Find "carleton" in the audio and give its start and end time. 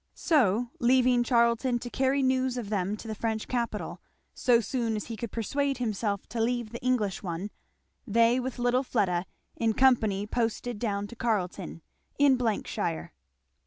11.15-11.83